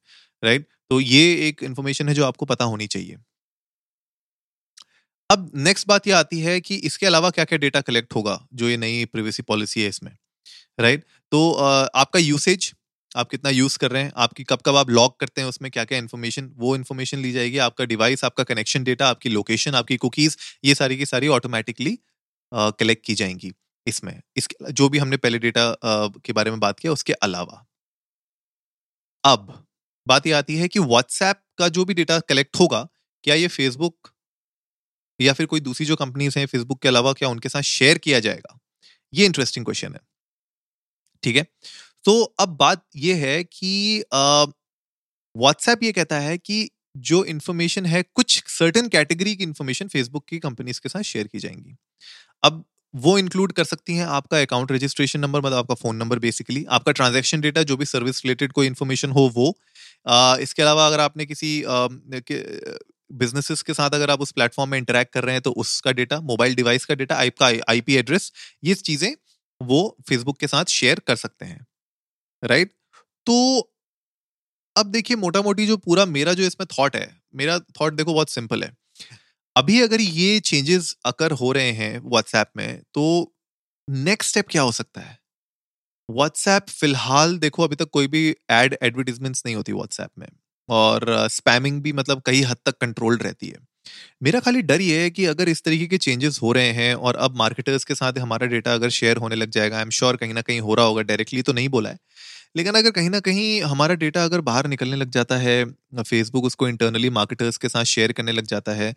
राइट 0.44 0.68
तो 0.90 1.00
ये 1.00 1.24
एक 1.48 1.64
इंफॉर्मेशन 1.64 2.10
है 2.10 2.14
जो 2.16 2.26
आपको 2.26 2.46
पता 2.46 2.66
होनी 2.66 2.88
चाहिए। 2.88 3.18
अब 5.30 5.52
नेक्स्ट 5.58 5.88
बात 5.88 6.08
ये 6.08 6.14
आती 6.14 6.40
है 6.40 6.60
कि 6.62 6.76
इसके 6.86 7.06
अलावा 7.06 7.30
क्या 7.30 7.46
क्या 7.46 7.58
डेटा 7.60 7.82
कलेक्ट 7.82 8.16
होगा 8.16 8.40
जो 8.54 8.70
ये 8.70 8.78
नई 8.78 9.06
प्रिवेसी 9.08 9.44
पॉलिसी 9.44 9.82
है 9.82 9.90
इसमें 9.90 10.12
राइट 10.80 11.06
तो 11.32 11.52
आपका 11.54 12.20
यूसेज 12.20 12.74
आप 13.16 13.30
कितना 13.30 13.50
यूज़ 13.50 13.78
कर 13.80 13.92
रहे 13.92 14.04
हैं, 14.04 14.12
आपकी 14.18 14.44
कब 14.44 14.60
कब 14.66 14.75
आप 14.75 14.90
लॉग 14.90 15.19
करते 15.19 15.42
हैं, 15.42 15.48
उसमें 15.48 15.69
क्या 15.72 15.84
क्या 15.86 15.98
इन्फॉर्मेशन 15.98 16.50
वो 16.58 16.75
इन्फॉर्मेशन 16.75 17.18
ली 17.19 17.31
जाएगी, 17.31 17.58
आपका 17.60 17.86
डिवाइस 17.86 18.24
आपका 18.25 18.44
कनेक्शन 18.46 18.84
डेटा 18.84 19.08
आपकी 19.08 19.30
लोकेशन 19.30 19.75
आपकी 19.75 19.98
कुकीज 19.98 20.38
ये 20.66 20.75
सारी 20.75 20.98
की 20.98 21.06
सारी 21.06 21.28
ऑटोमेटिकली 21.30 21.98
कलेक्ट 22.52 23.06
की 23.06 23.16
जाएँगी 23.16 23.52
इसमें। 23.88 24.19
इसके 24.38 24.72
जो 24.74 24.90
भी 24.90 24.98
हमने 24.98 25.18
पहले 25.18 25.40
डेटा 25.40 25.74
के 25.86 26.34
बारे 26.34 26.52
में 26.52 26.60
बात 26.60 26.80
किया, 26.80 26.94
उसके 26.94 27.13
अलावा। 27.16 27.66
अब, 29.24 29.63
बात 30.08 30.28
यह 30.28 30.38
आती 30.38 30.56
है 30.58 30.68
कि 30.68 30.80
व्हाट्सएप 30.81 31.42
का 31.58 31.68
जो 31.69 31.86
भी 31.86 31.94
डेटा 31.94 32.19
कलेक्ट 32.22 32.60
होगा, 32.60 32.88
क्या 33.24 33.36
ये 33.36 33.48
फेसबुक 33.50 34.12
या 35.19 35.34
फिर 35.34 35.46
कोई 35.46 35.60
दूसरी 35.60 35.86
जो 35.86 35.96
कंपनीज़ 35.96 36.38
हैं 36.40 36.46
फेसबुक 36.48 36.81
के 36.81 36.88
अलावा 36.88 37.13
क्या 37.13 37.30
उनके 37.30 37.50
साथ 37.50 37.62
शेयर 37.63 37.98
किया 37.98 38.19
जाएगा? 38.19 38.58
ये 39.13 39.25
इंटरेस्टिंग 39.25 39.66
क्वेश्चन 39.66 39.94
है। 39.94 40.02
ठीक 41.24 41.36
है? 41.36 41.46
तो 42.06 42.21
अब 42.39 42.56
बात 42.59 42.83
यह 42.98 43.18
है 43.18 43.44
कि 43.45 44.03
व्हाट्सएप 45.36 45.83
ये 45.83 45.92
कहता 45.92 46.19
है 46.19 46.38
कि 46.39 46.69
जो 47.00 47.24
इन्फॉर्मेशन 47.25 47.86
है 47.86 48.01
कुछ 48.15 48.44
सर्टेन 48.50 48.88
कैटेगरी 48.89 49.36
की 49.36 49.44
इन्फॉर्मेशन 49.44 49.88
फेसबुक 49.88 50.25
की 50.30 50.39
कंपनीज़ 50.39 50.80
के 50.83 50.89
साथ 50.89 51.01
शेयर 51.03 51.27
की 51.27 51.39
जाएँगी। 51.39 51.75
अब 52.44 52.63
वो 52.94 53.18
इंक्लूड 53.19 53.51
कर 53.53 53.63
सकती 53.65 53.95
हैं 53.95 54.06
आपका 54.07 54.42
अकाउंट 54.42 54.71
रजिस्ट्रेशन 54.71 55.19
नंबर 55.19 55.42
मतलब 55.42 55.57
आपका 55.57 55.75
फ़ोन 55.75 55.95
नंबर 55.98 56.19
बेसिकली 56.19 56.65
आपका 56.71 56.92
ट्रांजैक्शन 56.94 57.42
डेटा 57.42 57.63
जो 57.63 57.77
भी 57.77 57.86
सर्विस 57.86 58.24
रिलेटेड 58.25 58.51
कोई 58.53 58.68
इन्फॉर्मेशन 58.68 59.12
हो 59.12 59.30
वो। 59.36 59.53
आ, 60.07 60.38
इसके 60.38 60.62
अलावा 60.63 60.88
अगर 60.88 61.00
आपने 61.01 61.25
किसी 61.27 61.63
बिजनेसेस 63.13 63.62
के 63.62 63.74
साथ 63.74 63.92
अगर 63.92 64.12
आप 64.12 64.21
उस 64.21 64.31
प्लेटफॉर्म 64.31 64.71
में 64.71 64.77
इंटरेक्ट 64.77 65.13
कर 65.13 65.24
रहे 65.24 65.36
हैं 65.36 65.42
तो 65.42 65.51
उसका 65.57 65.92
डेटा 65.94 66.19
मोबाइल 66.24 66.56
डिवाइस 66.56 66.86
का 66.86 66.95
डेटा 66.95 67.15
आपका 67.18 67.48
आईपी 67.69 67.95
एड्रेस 67.98 68.31
ये 68.63 68.74
चीज़ें 68.75 69.13
वो 69.62 69.81
फेसबुक 70.09 70.39
के 70.39 70.48
साथ 70.48 70.65
शेयर 70.71 71.00
कर 71.07 71.15
सकते 71.18 71.45
हैं। 71.45 71.65
राइट? 72.44 72.72
तो 73.28 73.70
अब 74.76 74.86
देखिए 74.86 75.18
मोटा 75.18 75.42
मोटी 75.42 75.66
जो 75.68 75.78
पूरा 75.78 76.06
मेरा 76.08 76.34
जो 76.34 76.44
इसमें 76.44 76.66
थॉट 76.72 76.96
है, 76.96 77.08
मेरा 77.36 77.58
थॉट 77.80 77.94
देखो 77.94 78.13
बहुत 78.13 78.30
सिंपल 78.30 78.63
है। 78.63 78.72
अभी 79.56 79.82
अगर 79.82 80.01
ये 80.01 80.39
चेंजेस 80.42 80.96
अकर 81.06 81.32
हो 81.34 81.51
रहे 81.51 81.72
हैं 81.74 82.00
व्हाट्सएप 82.01 82.51
में 82.58 82.82
तो 82.96 83.06
नेक्स्ट 83.88 84.30
स्टेप 84.32 84.48
क्या 84.51 84.62
हो 84.62 84.72
सकता 84.74 85.01
है? 85.01 85.18
व्हाट्सएप 86.10 86.70
फ़िलहाल 86.72 87.38
देखो, 87.39 87.63
अभी 87.63 87.75
तक 87.75 87.89
कोई 87.92 88.08
भी 88.08 88.30
एड 88.51 88.77
एडवर्टीजमेंट्स 88.84 89.44
नहीं 89.46 89.56
होती 89.56 89.74
व्हाट्सएप 89.74 90.10
में 90.20 90.27
और 90.70 91.27
स्पैमिंग 91.32 91.82
भी 91.84 91.94
मतलब 91.94 92.22
कई 92.25 92.42
हद 92.44 92.58
तक 92.65 92.77
कंट्रोल्ड 92.82 93.24
रहती 93.24 93.48
है। 93.48 93.58
मेरा 94.24 94.39
खाली 94.39 94.62
डर 94.63 94.82
ये 94.82 95.01
है 95.04 95.10
कि 95.12 95.25
अगर 95.25 95.50
इस 95.50 95.63
तरीके 95.63 95.88
के 95.88 95.98
चेंजेस 96.00 96.39
हो 96.42 96.51
रहे 96.54 96.72
हैं 96.74 96.94
और 96.96 97.15
अब 97.18 97.36
मार्केटर्स 97.38 97.84
के 97.86 97.96
साथ 97.96 98.18
हमारा 98.20 98.48
डेटा 98.48 98.74
अगर 98.74 98.89
शेयर 98.92 99.18
होने 99.18 99.36
लग 99.36 99.50
जाएगा 99.51 99.77
आई 99.77 99.84
एम 99.84 99.89
श्योर 99.92 100.18
कहीं 100.18 100.34
ना 100.34 100.42
कहीं 100.42 100.60
हो 100.62 100.75
रहा 100.75 100.86
होगा 100.86 101.01
डायरेक्टली 101.04 101.42
तो 101.44 101.54
नहीं 101.54 101.70
बोला 101.70 101.89
है। 101.89 101.98
लेकिन 102.55 102.74
अगर 102.74 102.91
कहीं 102.91 103.10
ना 103.10 103.20
कहीं 103.20 103.62
हमारा 103.63 103.96
डेटा 103.96 104.24
अगर 104.25 104.41
बाहर 104.41 104.67
निकलने 104.67 104.96
लग 104.96 105.10
जाता 105.12 105.38
है 105.38 105.63
फेसबुक 106.00 106.46
उसको 106.46 106.67
इंटरनली 106.67 107.10
मार्केटर्स 107.12 107.58
के 107.58 107.70
साथ 107.70 107.84
शेयर 107.86 108.12
करने 108.12 108.31
लग 108.31 108.46
जाता 108.46 108.72
है, 108.74 108.93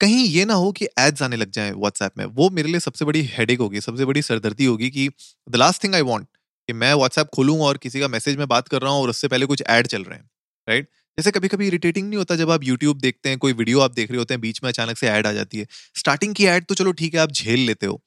कहीं 0.00 0.24
ये 0.26 0.44
ना 0.44 0.54
हो 0.54 0.70
कि 0.72 0.86
एड्स 0.98 1.22
आने 1.22 1.36
लग 1.36 1.50
जाए 1.50 1.70
व्हाट्सएप 1.72 2.18
में, 2.18 2.24
वो 2.26 2.50
मेरे 2.50 2.68
लिए 2.68 2.80
सबसे 2.80 3.04
बड़ी 3.04 3.22
हेडेक 3.28 3.60
होगी, 3.60 3.80
सबसे 3.80 4.04
बड़ी 4.04 4.22
सरदर्दी 4.22 4.64
होगी 4.64 4.90
कि 4.90 5.08
the 5.48 5.56
last 5.56 5.84
thing 5.84 5.94
I 5.94 6.02
want 6.04 6.26
कि 6.68 6.72
मैं 6.74 6.92
व्हाट्सएप 6.94 7.28
खोलूँ 7.34 7.58
और 7.62 7.76
किसी 7.78 8.00
का 8.00 8.08
मैसेज 8.08 8.36
में 8.36 8.46
बात 8.48 8.68
कर 8.68 8.82
रहा 8.82 8.92
हूँ 8.92 9.02
और 9.02 9.10
उससे 9.10 9.28
पहले 9.28 9.46
कुछ 9.46 9.62
ऐड 9.68 9.86
चल 9.86 10.02
रहे 10.02 10.18
हैं 10.18 10.28
राइट 10.68 10.88
जैसे 11.18 11.30
कभी 11.30 11.48
कभी 11.48 11.66
इरिटेटिंग 11.66 12.08
नहीं 12.08 12.18
होता 12.18 12.36
जब 12.36 12.50
आप 12.50 12.64
यूट्यूब 12.64 12.98
देखते 13.00 13.28
हैं, 13.28 13.38
कोई 13.38 13.52
वीडियो 13.54 13.80
आप 13.80 13.92
देख 13.92 14.10
रहे 14.10 14.18
होते 14.18 14.34
हैं, 14.34 14.40
बीच 14.40 14.62
में 14.62 14.68
अचानक 14.70 14.98
से 14.98 15.08
ऐड 15.08 15.26
आ 15.26 15.32
जाती 15.32 15.58
है। 15.58 15.66
स्टार्टिंग 15.96 16.34
की 16.34 16.44
ऐड 16.46 16.64
तो 16.64 16.74
चलो 16.74 16.92
ठीक 16.92 17.14
है, 17.14 17.20
आप 17.20 17.32
झेल 17.32 17.60
लेते 17.60 17.86
हो 17.86 18.02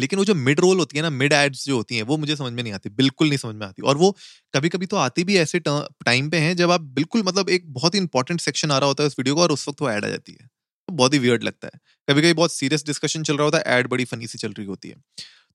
लेकिन 0.00 0.18
वो 0.18 0.24
जो 0.24 0.34
मिड 0.36 0.60
रोल 0.60 0.78
होती 0.78 0.98
है 0.98 1.02
ना 1.02 1.10
मिड 1.12 1.32
एड्स 1.32 1.64
जो 1.66 1.76
होती 1.76 1.96
हैं, 1.96 2.02
वो 2.04 2.16
मुझे 2.18 2.36
समझ 2.36 2.52
में 2.52 2.62
नहीं 2.62 2.72
आती, 2.72 2.90
बिल्कुल 2.92 3.28
नहीं 3.28 3.38
समझ 3.38 3.54
में 3.56 3.66
आती। 3.66 3.82
और 3.82 3.96
वो 3.98 4.14
कभी 4.54 4.68
कभी 4.68 4.86
तो 4.86 4.96
आती 4.98 5.24
भी 5.24 5.36
ऐसे 5.38 5.60
टाइम 5.60 6.30
पे 6.30 6.36
हैं, 6.38 6.56
जब 6.56 6.70
आप 6.70 6.80
बिल्कुल 6.94 7.22
मतलब 7.24 7.48
एक 7.50 7.72
बहुत 7.72 7.94
ही 7.94 8.00
इंपॉर्टेंट 8.00 8.40
सेक्शन 8.40 8.70
आ 8.70 8.78
रहा 8.78 8.88
होता 8.88 9.02
है 9.02 9.06
उस 9.08 9.16
वीडियो 9.18 9.36
का 9.36 9.42
और 9.42 9.52
उस 9.52 9.68
वक्त 9.68 9.82
वो 9.82 9.90
ऐड 9.90 10.04
आ 10.04 10.08
जाती 10.08 10.32
है। 10.32 10.46
तो 10.88 10.94
बहुत 10.94 11.14
ही 11.14 11.18
वियर्ड 11.18 11.44
लगता 11.44 11.68
है। 11.74 11.80
कभी 12.08 12.22
कभी 12.22 12.32
बहुत 12.34 12.52
सीरियस 12.52 12.84
डिस्कशन 12.86 13.22
चल 13.22 13.36
रहा 13.36 13.44
होता 13.44 13.58
है 13.58 13.64
ऐड 13.78 13.88
बड़ी 13.88 14.04
फनी 14.06 14.26
सी 14.26 14.38
चल 14.38 14.52
रही 14.52 14.66
होती 14.66 14.88
है। 14.88 14.96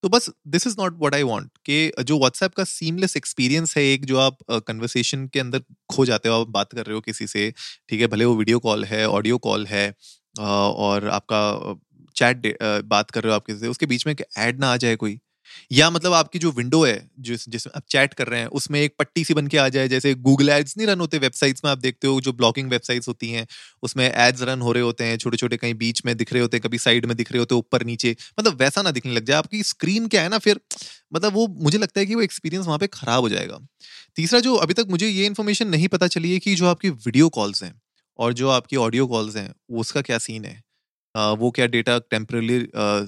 तो 0.04 0.10
बस 0.10 0.30
this 0.50 0.68
is 0.68 0.76
not 0.80 0.98
what 1.00 1.14
I 1.16 1.24
want 1.24 1.50
कि 1.66 2.04
जो 2.04 2.18
व्हाट्सएप 2.20 2.54
का 2.56 2.64
सीमलेस 2.66 3.16
एक्सपीरियंस 3.18 3.76
है, 3.78 3.84
एक 3.86 4.06
जो 4.06 4.18
आप 4.20 4.38
कन्वर्सेशन 4.68 5.28
के 5.28 5.40
अंदर 5.40 5.62
खो 5.92 6.06
जाते 6.06 6.30
हो, 6.30 6.42
आप 6.42 6.48
बात 6.50 6.74
कर 6.74 6.86
रहे 6.86 6.96
हो 6.96 7.02
किसी 7.02 7.28
से, 7.28 7.54
ठीक 7.90 8.02
है, 8.02 8.08
भले 8.08 8.26
वो 8.26 8.36
वीडियो 8.38 8.60
कॉल 8.60 8.86
है 8.86 9.08
ऑडियो 9.10 9.38
कॉल 9.40 9.66
है 9.68 9.88
और 10.40 11.08
आपका 11.10 11.42
चैट 12.16 12.58
बात 12.86 13.12
कर 13.12 13.24
रहे 13.24 13.32
हो 13.32 13.36
आप 13.36 13.46
किसी 13.46 13.60
से, 13.60 13.68
उसके 13.68 13.86
बीच 13.86 14.08
में 14.08 14.16
ऐड 14.40 14.60
ना 14.60 14.68
आ 14.70 14.78
जाए 14.78 14.96
कोई? 14.98 15.20
या 15.72 15.90
मतलब 15.90 16.14
आपकी 16.14 16.40
जो 16.40 16.52
विंडो 16.52 16.84
है, 16.86 16.96
जिस 17.22 17.48
जिसमें 17.50 17.74
आप 17.78 17.84
चैट 17.90 18.14
कर 18.14 18.28
रहे 18.28 18.40
हैं, 18.40 18.48
उसमें 18.50 18.80
एक 18.82 18.96
पट्टी 19.00 19.24
सी 19.24 19.34
बन 19.34 19.48
के 19.48 19.58
आ 19.60 19.68
जाए, 19.70 19.88
जैसे 19.88 20.14
गूगल 20.18 20.50
एड्स 20.50 20.78
नहीं 20.78 20.88
रन 20.88 21.00
होते 21.00 21.18
वेबसाइट्स 21.20 21.62
में 21.66 21.72
आप 21.72 21.78
देखते 21.80 22.08
हो, 22.08 22.20
जो 22.22 22.34
ब्लॉगिंग 22.34 22.70
वेबसाइट्स 22.72 23.08
होती 23.08 23.30
हैं, 23.32 23.46
उसमें 23.84 24.06
एड्स 24.08 24.42
रन 24.44 24.62
हो 24.62 24.72
रहे 24.72 24.84
होते 24.84 25.04
हैं 25.04 25.18
छोटे 25.20 25.38
छोटे 25.38 25.58
कहीं 25.58 25.74
बीच 25.76 26.02
में 26.06 26.16
दिख 26.18 26.34
रहे 26.34 26.42
होते 26.42 26.58
हैं, 26.58 26.64
कभी 26.64 26.78
साइड 26.80 27.06
में 27.06 27.16
दिख 27.18 27.32
रहे 27.32 27.40
होते 27.40 27.56
हैं, 27.56 27.60
ऊपर 27.60 27.86
नीचे 27.86 28.16
मतलब 28.40 28.62
वैसा 28.62 28.82
ना 28.82 28.92
दिखने 28.92 29.14
लग 29.14 29.26
जाए। 29.26 29.38
आपकी 29.38 29.64
स्क्रीन 29.66 30.08
क्या 30.08 30.22
है 30.22 30.30
ना, 30.30 30.38
फिर 30.40 30.60
मतलब 31.14 31.34
वो 31.34 31.48
मुझे 31.62 31.78
लगता 31.78 32.00
है 32.00 32.06
कि 32.06 32.16
वो 32.16 32.22
एक्सपीरियंस 32.24 32.66
वहाँ 32.68 32.80
पर 32.80 32.88
खराब 32.94 33.22
हो 33.22 33.30
जाएगा। 33.30 33.60
तीसरा 34.18 34.40
जो 34.42 34.56
अभी 34.58 34.74
तक 34.74 34.88
मुझे 34.90 35.10
ये 35.10 35.26
इन्फॉर्मेशन 35.28 35.68
नहीं 35.70 35.88
पता 35.90 36.08
चली 36.10 36.34
है 36.34 36.40
कि 36.40 36.56
जो 36.56 36.68
आपकी 36.68 36.90
वीडियो 36.92 37.30
कॉल्स 37.32 37.64
हैं, 37.64 37.74
और 38.20 38.34
जो 38.34 38.50
आपकी 38.52 38.76
ऑडियो 38.80 39.08
कॉल्स 39.08 39.36
हैं 39.38 39.52
उसका 39.80 40.02
क्या 40.04 40.18
सीन 40.20 40.46
है? 40.46 40.62
वो 41.16 41.50
क्या 41.52 41.66
डेटा 41.68 41.98
टेम्परली 42.12 42.56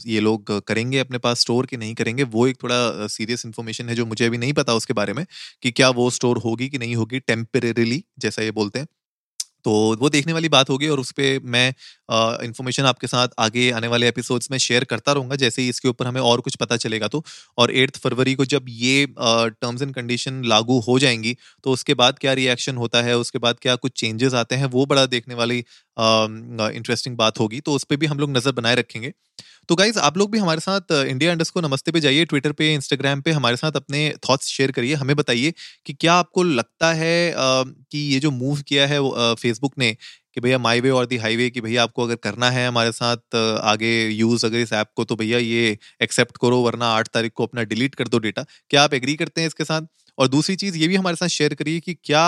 ये 0.08 0.20
लोग 0.20 0.52
करेंगे 0.68 1.00
अपने 1.00 1.18
पास 1.20 1.40
स्टोर 1.42 1.66
कि 1.66 1.78
नहीं 1.78 1.94
करेंगे? 1.96 2.24
वो 2.26 2.48
एक 2.48 2.62
थोड़ा 2.64 3.08
सीरियस 3.10 3.46
इन्फॉर्मेशन 3.46 3.90
है 3.90 3.96
जो 3.96 4.06
मुझे 4.06 4.26
अभी 4.26 4.38
नहीं 4.38 4.54
पता 4.54 4.74
उसके 4.76 4.94
बारे 4.94 5.14
में 5.14 5.26
कि 5.64 5.72
क्या 5.72 5.90
वो 5.94 6.10
स्टोर 6.12 6.38
होगी 6.40 6.70
कि 6.70 6.78
नहीं 6.78 6.96
होगी 6.96 7.20
टेम्परेली 7.22 8.04
जैसा 8.20 8.42
ये 8.44 8.52
बोलते 8.54 8.80
हैं। 8.80 8.88
तो 9.66 9.72
वो 9.98 10.10
देखने 10.10 10.34
वाली 10.34 10.50
बात 10.50 10.70
होगी 10.70 10.88
और 10.88 11.00
उस 11.00 11.12
पर 11.14 11.40
मैं 11.46 11.74
इन्फॉर्मेशन 12.10 12.84
आपके 12.86 13.08
साथ 13.08 13.28
आगे 13.40 13.70
आने 13.72 13.88
वाले 13.88 14.08
एपिसोड्स 14.08 14.52
में 14.52 14.58
शेयर 14.60 14.84
करता 14.86 15.12
रहूँगा, 15.14 15.36
जैसे 15.36 15.62
ही 15.62 15.70
इसके 15.70 15.88
ऊपर 15.90 16.08
हमें 16.08 16.22
और 16.24 16.42
कुछ 16.42 16.56
पता 16.58 16.78
चलेगा 16.78 17.08
तो। 17.08 17.24
और 17.58 17.72
एट्थ 17.74 17.98
फरवरी 18.00 18.36
को 18.36 18.46
जब 18.48 18.66
ये 18.70 19.06
टर्म्स 19.20 19.82
एंड 19.82 19.94
कंडीशन 19.96 20.44
लागू 20.46 20.80
हो 20.82 20.98
जाएँगी 21.00 21.36
तो 21.64 21.72
उसके 21.72 21.94
बाद 21.96 22.20
क्या 22.20 22.34
रिएक्शन 22.36 22.78
होता 22.78 23.02
है, 23.02 23.18
उसके 23.18 23.40
बाद 23.40 23.60
क्या 23.62 23.76
कुछ 23.78 23.92
चेंजेस 23.98 24.34
आते 24.36 24.56
हैं, 24.56 24.66
वो 24.68 24.86
बड़ा 24.86 25.06
देखने 25.08 25.36
वाली 25.36 25.58
इंटरेस्टिंग 25.98 27.18
बात 27.18 27.40
होगी। 27.40 27.60
तो 27.60 27.74
उस 27.74 27.84
पर 27.84 27.96
भी 27.96 28.06
हम 28.06 28.20
लोग 28.20 28.30
नज़र 28.32 28.52
बनाए 28.54 28.76
रखेंगे। 28.76 29.14
तो 29.70 29.76
गाइज़ 29.76 29.98
आप 30.00 30.18
लोग 30.18 30.32
भी 30.32 30.38
हमारे 30.40 30.60
साथ 30.62 30.92
इंडिया 30.94 31.32
इंडस्ट 31.32 31.54
को 31.54 31.62
नमस्ते 31.62 31.92
पे 31.92 32.00
जाइए 32.00 32.26
ट्विटर 32.26 32.52
पे 32.52 32.74
इंस्टाग्राम 32.74 33.22
पे 33.22 33.32
हमारे 33.32 33.58
साथ 33.58 33.72
अपने 33.76 34.02
थॉट्स 34.30 34.48
शेयर 34.48 34.72
करिए, 34.72 34.94
हमें 34.96 35.16
बताइए 35.16 35.54
कि 35.86 35.94
क्या 35.94 36.14
आपको 36.16 36.44
लगता 36.44 36.92
है 36.94 37.34
कि 37.36 38.00
ये 38.14 38.20
जो 38.20 38.32
मूव 38.34 38.62
किया 38.68 38.88
है 38.88 39.00
फेसबुक 39.36 39.74
ने 39.78 39.96
कि 40.38 40.42
भैया 40.42 40.58
माई 40.60 40.82
वे 40.82 40.90
और 40.92 41.06
दी 41.06 41.18
हाईवे 41.18 41.50
कि 41.50 41.62
भैया 41.62 41.84
आपको 41.84 42.04
अगर 42.04 42.16
करना 42.24 42.50
है 42.52 42.68
हमारे 42.68 42.92
साथ, 42.92 43.36
आगे 43.36 43.90
यूज़ 44.10 44.46
अगर 44.46 44.58
इस 44.58 44.74
ऐप 44.74 44.88
को 44.96 45.04
तो 45.06 45.16
भैया 45.16 45.38
ये 45.40 45.78
एक्सेप्ट 46.02 46.38
करो, 46.42 46.60
वरना 46.62 46.88
आठ 46.90 47.08
तारीख 47.08 47.32
को 47.36 47.46
अपना 47.46 47.64
डिलीट 47.64 47.96
कर 47.96 48.08
दो 48.08 48.20
डेटा। 48.20 48.46
क्या 48.70 48.84
आप 48.84 48.94
एग्री 48.94 49.16
करते 49.16 49.42
हैं 49.42 49.48
इसके 49.48 49.64
साथ? 49.64 49.82
और 50.18 50.28
दूसरी 50.28 50.56
चीज़ 50.56 50.78
ये 50.78 50.88
भी 50.88 50.96
हमारे 50.96 51.16
साथ 51.16 51.28
शेयर 51.30 51.54
करिए 51.54 51.80
कि 51.80 51.94
क्या 52.04 52.22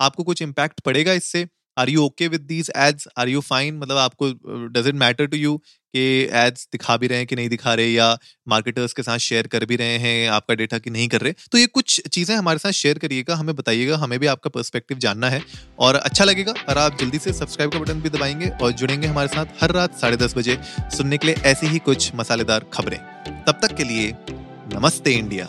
आपको 0.00 0.24
कुछ 0.24 0.42
इम्पैक्ट 0.42 0.80
पड़ेगा 0.80 1.12
इससे? 1.12 1.46
Are 1.76 1.90
you 1.90 2.04
okay 2.04 2.28
with 2.28 2.40
these 2.40 2.70
ads 2.76 3.08
are 3.18 3.28
you 3.28 3.40
fine 3.42 3.78
मतलब 3.78 3.96
आपको 3.98 4.30
does 4.70 4.88
it 4.88 4.94
matter 4.96 5.26
to 5.26 5.36
you 5.36 5.56
कि 5.94 6.02
एड्स 6.34 6.68
दिखा 6.72 6.96
भी 6.96 7.06
रहे 7.06 7.18
हैं 7.18 7.26
कि 7.26 7.36
नहीं 7.36 7.48
दिखा 7.48 7.74
रहे 7.74 7.88
या 7.88 8.06
मार्केटर्स 8.48 8.92
के 8.92 9.02
साथ 9.02 9.18
शेयर 9.18 9.46
कर 9.46 9.64
भी 9.64 9.76
रहे 9.76 9.98
हैं, 9.98 10.28
आपका 10.28 10.54
डेटा 10.54 10.78
कि 10.78 10.90
नहीं 10.90 11.06
कर 11.08 11.20
रहे? 11.20 11.32
तो 11.52 11.58
ये 11.58 11.66
कुछ 11.66 12.00
चीज़ें 12.08 12.34
हमारे 12.36 12.58
साथ 12.58 12.72
शेयर 12.72 12.98
करिएगा, 12.98 13.34
हमें 13.34 13.54
बताइएगा, 13.56 13.96
हमें 13.96 14.18
भी 14.18 14.26
आपका 14.26 14.50
पर्सपेक्टिव 14.50 14.98
जानना 14.98 15.28
है 15.30 15.42
और 15.78 15.94
अच्छा 15.94 16.24
लगेगा 16.24 16.54
और 16.68 16.78
आप 16.78 16.98
जल्दी 17.00 17.18
से 17.18 17.32
सब्सक्राइब 17.32 17.72
का 17.72 17.78
बटन 17.78 18.00
भी 18.00 18.10
दबाएँगे 18.10 18.48
और 18.62 18.72
जुड़ेंगे 18.72 19.06
हमारे 19.06 19.28
साथ 19.28 19.62
हर 19.62 19.72
रात 19.72 19.98
साढ़े 20.00 20.16
दस 20.16 20.36
बजे 20.36 20.58
सुनने 20.96 21.18
के 21.18 21.26
लिए 21.26 21.36
ऐसी 21.44 21.66
ही 21.66 21.78
कुछ 21.80 22.10
मसालेदार 22.14 22.66
खबरें। 22.72 22.98
तब 23.46 23.60
तक 23.62 23.76
के 23.76 23.84
लिए 23.84 24.14
नमस्ते 24.74 25.12
इंडिया। 25.12 25.48